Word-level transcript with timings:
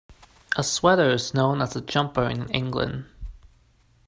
A 0.57 0.63
sweater 0.63 1.11
is 1.11 1.35
known 1.35 1.61
as 1.61 1.75
a 1.75 1.81
jumper 1.81 2.23
in 2.27 2.49
England. 2.49 3.05